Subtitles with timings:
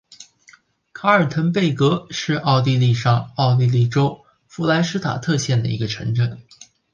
[0.93, 6.39] 卡尔滕贝格是奥地利上奥地利州弗赖施塔特县的一个市镇。